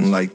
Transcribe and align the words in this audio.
Like 0.00 0.31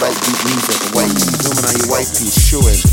breakbeat 0.00 0.44
music, 0.48 0.94
you 1.12 1.28
zooming 1.44 1.64
on 1.68 1.76
your 1.76 1.88
white 1.92 2.08
piece, 2.08 2.48
chewing. 2.48 2.89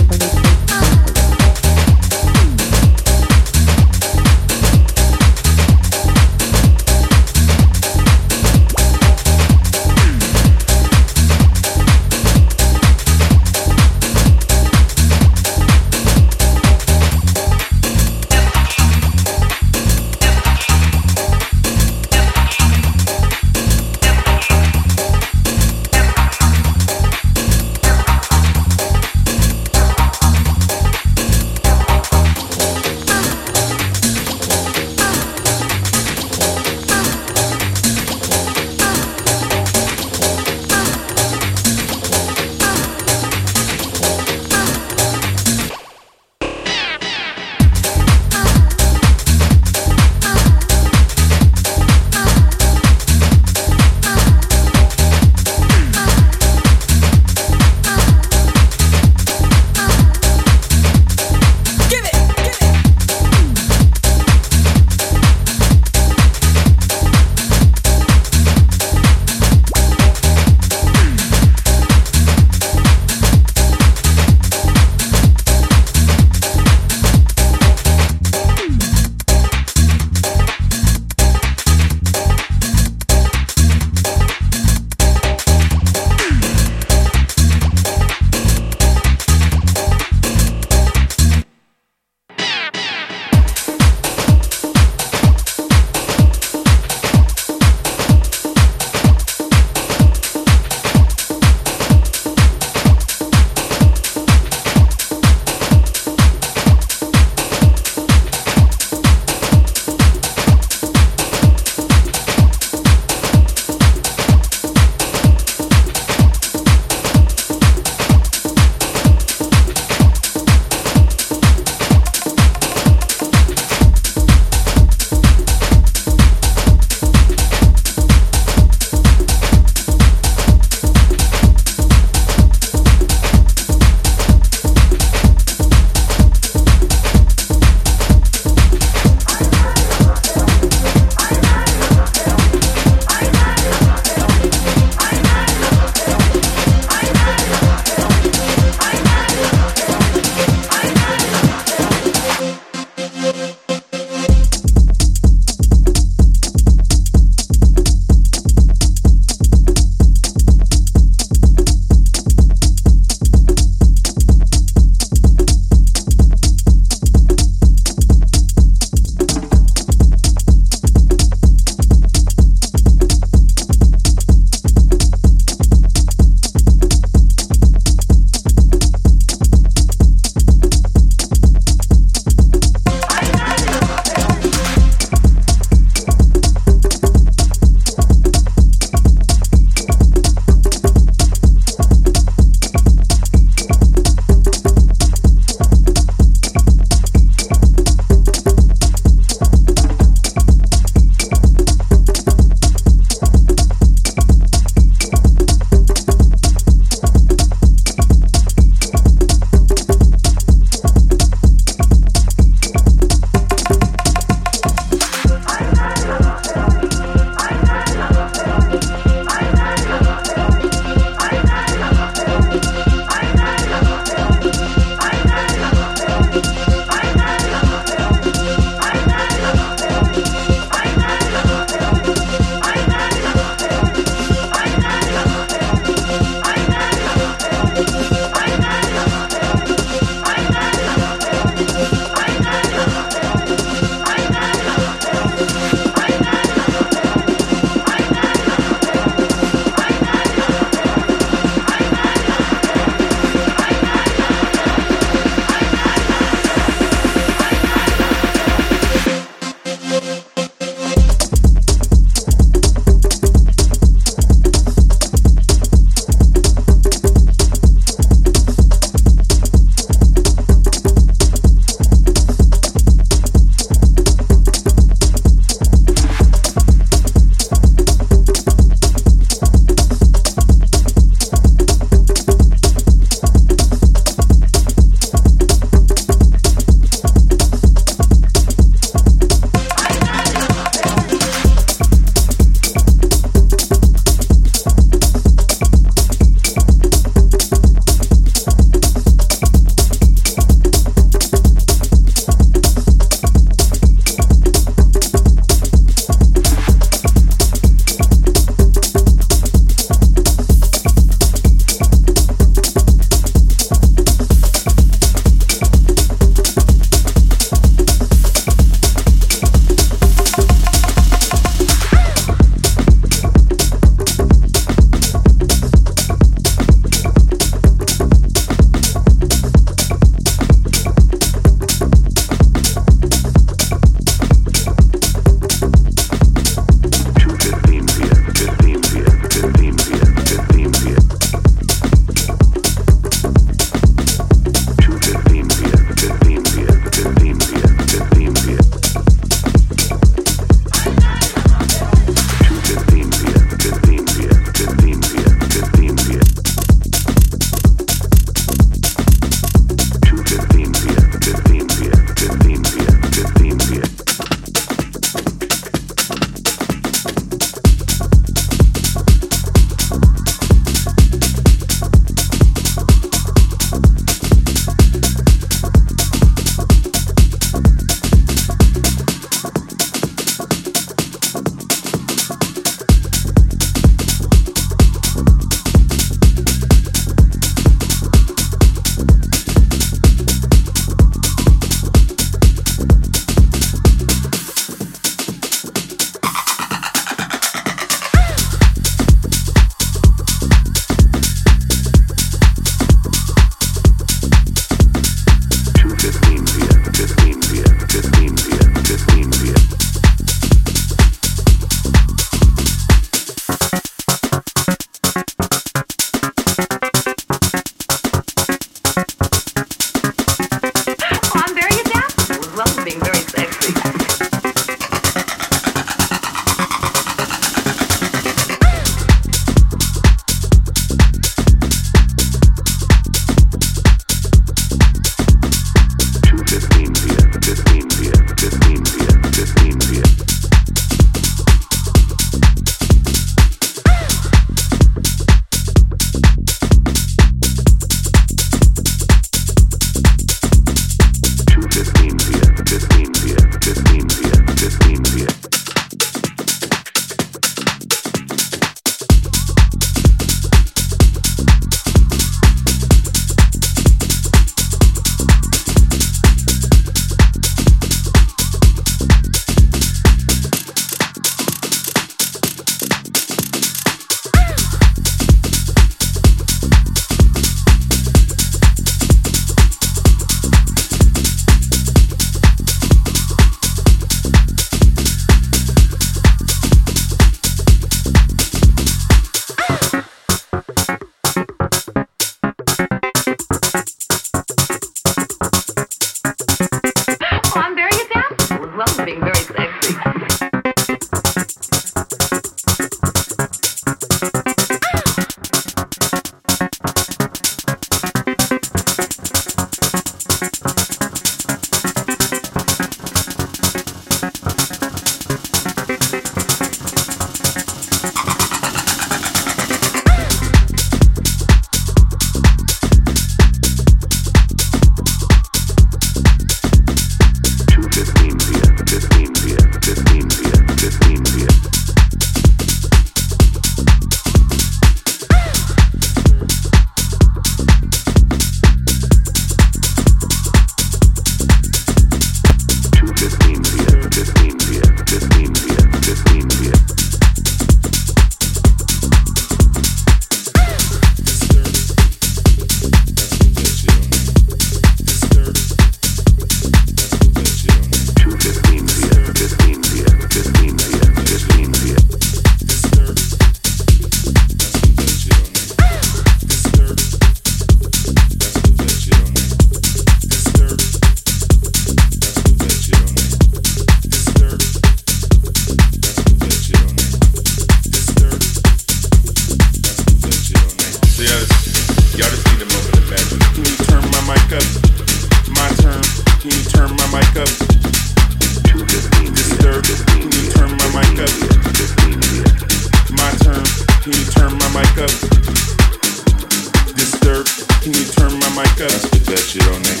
up? 598.82 598.90
I 598.90 598.98
spit 598.98 599.38
shit 599.38 599.66
on 599.70 599.82
it. 599.86 600.00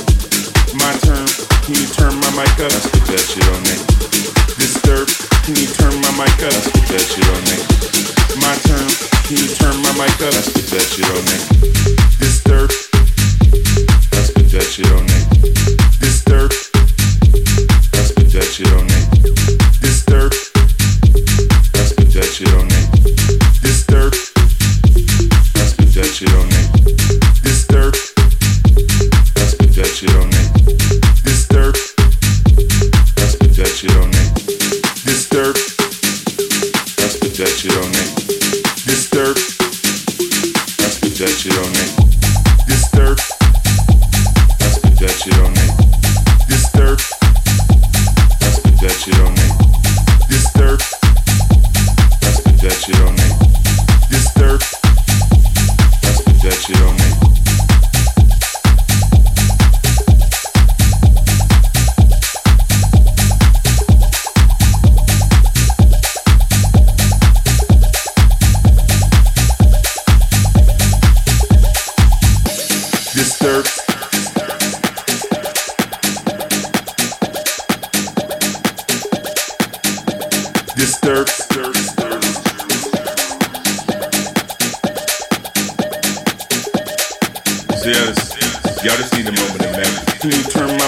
My 0.74 0.90
turn, 1.06 1.26
can 1.62 1.74
you 1.78 1.86
turn 1.94 2.14
my 2.18 2.30
mic 2.34 2.50
up? 2.58 2.72
I 2.72 2.80
spit 2.82 3.04
that 3.14 3.22
shit 3.22 3.46
on 3.46 3.62
it. 3.70 3.78
Disturb, 4.58 5.06
can 5.46 5.54
you 5.54 5.68
turn 5.70 5.94
my 6.02 6.10
mic 6.18 6.34
up? 6.42 6.50
I 6.50 6.62
spit 6.66 6.86
that 6.90 7.04
shit 7.06 7.28
on 7.30 7.42
it. 7.54 7.62
My 8.42 8.54
turn, 8.66 8.88
can 9.28 9.38
you 9.38 9.48
turn 9.54 9.76
my 9.86 9.92
mic 10.02 10.18
up? 10.26 10.34
I 10.34 10.42
spit 10.42 10.66
that 10.74 10.86
shit 10.90 11.06
on 11.06 11.24
it. 11.30 11.42
Disturb, 12.18 12.70
That's 14.10 14.28
spit 14.34 14.50
that 14.50 14.66
shit 14.66 14.90
on 14.90 15.06
it. 15.06 15.24
Disturb, 16.00 16.50
I 17.94 18.02
spit 18.02 18.32
that 18.32 18.48
shit 18.50 18.72
on. 18.72 18.91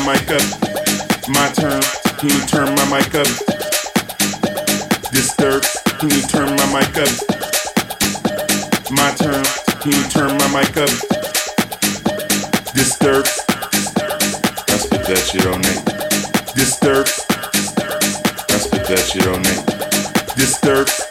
mic 0.07 0.31
up? 0.31 0.43
My 1.29 1.49
turn, 1.55 1.81
can 2.19 2.29
you 2.29 2.41
turn 2.47 2.75
my 2.75 2.85
mic 2.93 3.15
up? 3.15 3.27
Disturb. 5.11 5.63
can 5.99 6.11
you 6.11 6.21
turn 6.29 6.55
my 6.57 6.67
mic 6.75 6.97
up? 6.99 7.09
My 8.91 9.11
turn, 9.17 9.45
can 9.81 9.93
you 9.93 10.05
turn 10.11 10.37
my 10.37 10.49
mic 10.53 10.77
up? 10.77 10.91
Disturb. 12.75 13.25
I 14.69 14.77
spit 14.77 15.07
that 15.07 15.25
shit 15.25 15.47
on 15.47 15.63
Nate. 15.63 15.85
Disturb. 16.55 17.07
I 18.51 18.59
spit 18.59 18.87
that 18.87 19.05
shit 19.11 19.27
on 19.27 19.41
it. 19.41 20.37
Disturb. 20.37 21.04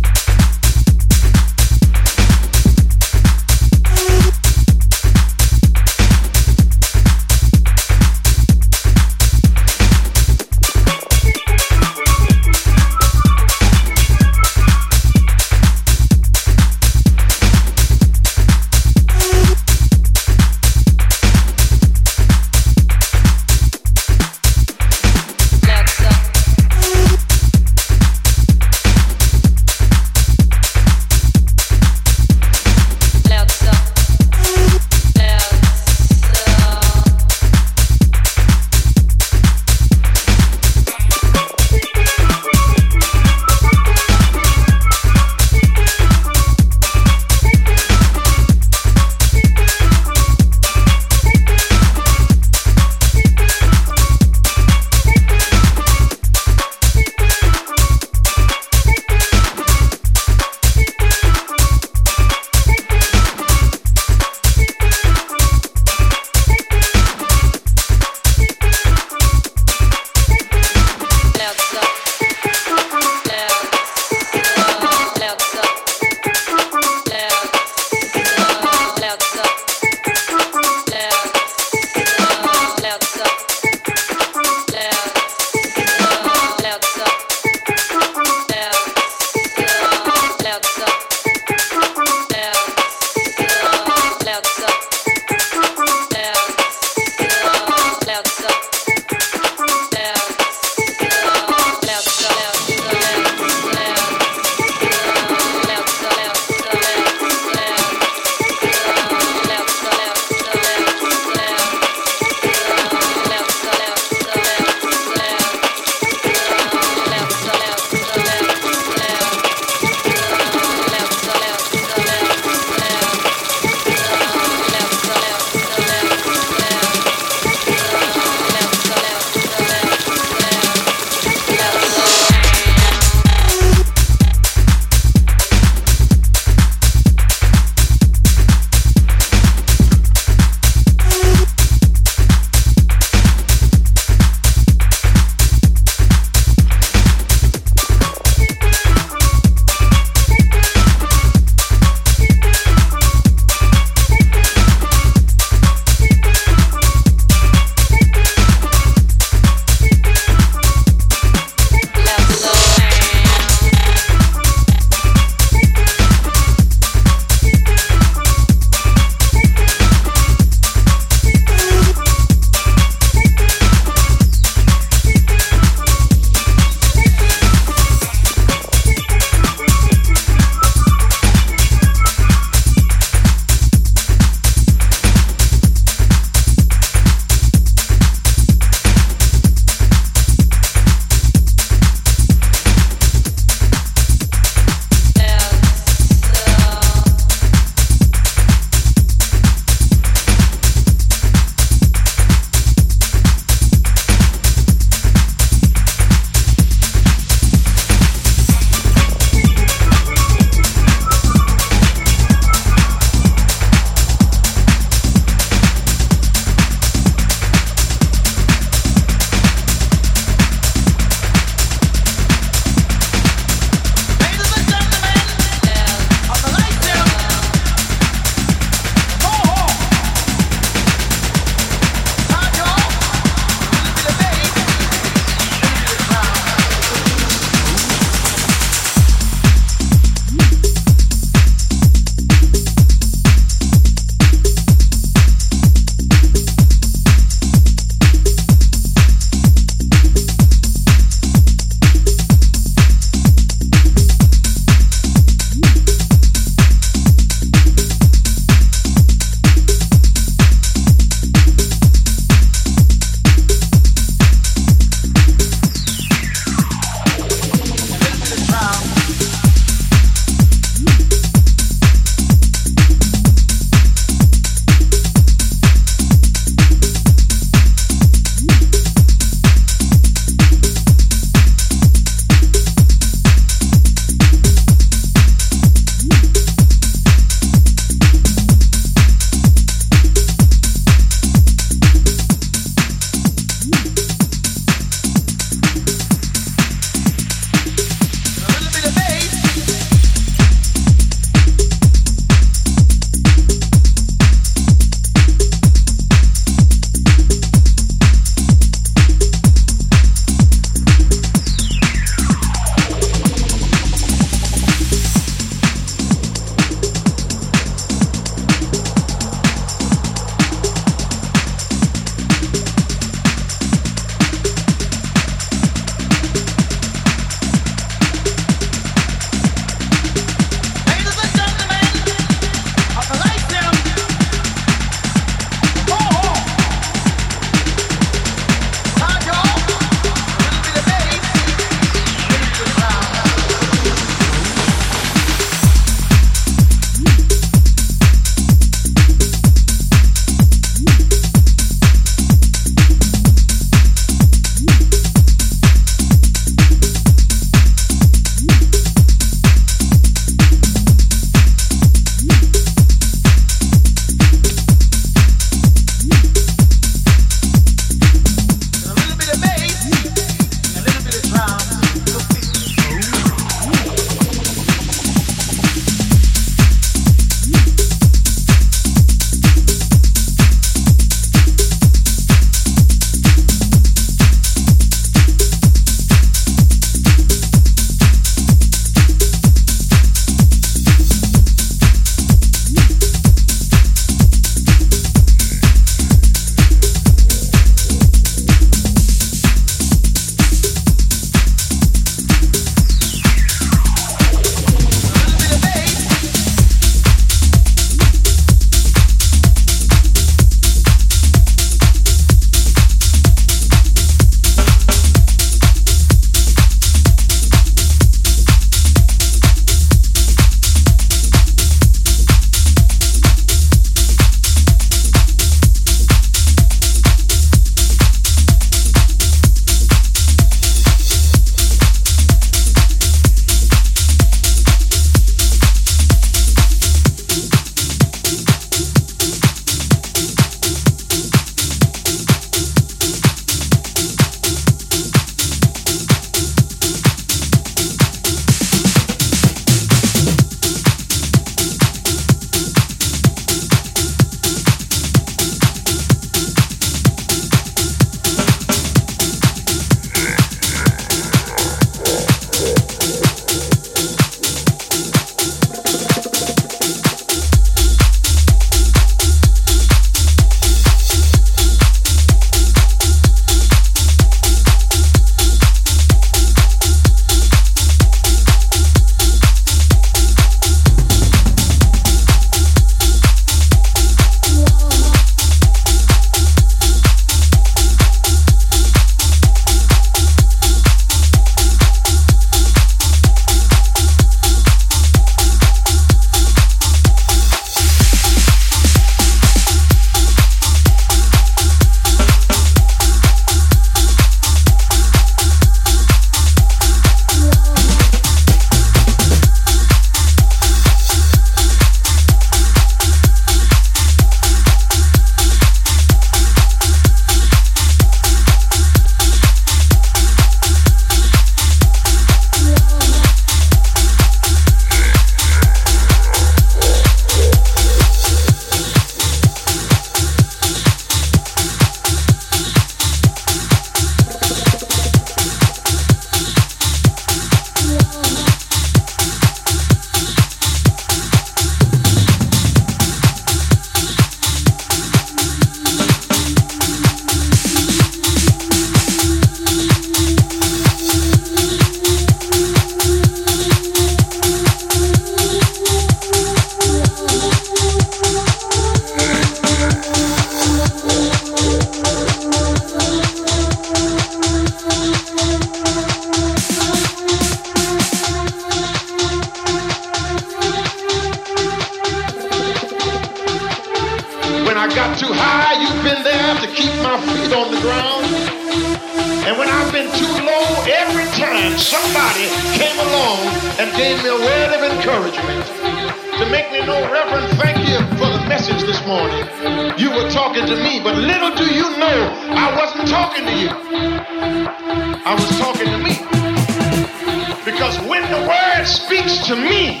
When 598.08 598.22
the 598.30 598.40
word 598.48 598.86
speaks 598.86 599.46
to 599.48 599.54
me 599.54 600.00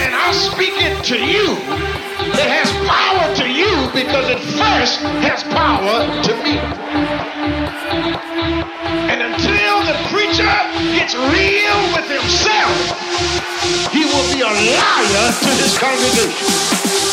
and 0.00 0.14
I 0.16 0.32
speak 0.32 0.72
it 0.80 1.04
to 1.12 1.18
you, 1.20 1.60
it 2.32 2.48
has 2.48 2.72
power 2.88 3.28
to 3.36 3.46
you 3.52 3.68
because 3.92 4.30
it 4.32 4.40
first 4.56 5.00
has 5.28 5.44
power 5.52 6.08
to 6.24 6.32
me. 6.40 6.56
And 9.12 9.20
until 9.20 9.76
the 9.84 9.96
preacher 10.08 10.48
gets 10.96 11.14
real 11.14 11.78
with 11.92 12.08
himself, 12.08 12.72
he 13.92 14.08
will 14.08 14.24
be 14.32 14.40
a 14.40 14.48
liar 14.48 15.28
to 15.28 15.50
his 15.60 15.76
congregation. 15.76 17.07